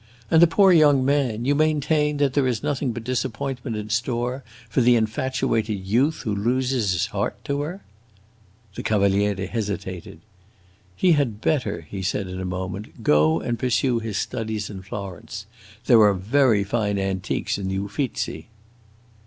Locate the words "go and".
13.03-13.59